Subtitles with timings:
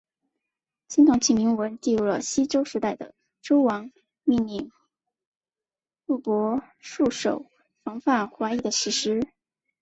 [0.87, 3.91] 青铜器铭文记录了西周时代的周王
[4.23, 4.71] 命令
[6.07, 7.45] 录伯戍守
[7.83, 9.21] 防范淮夷的史实。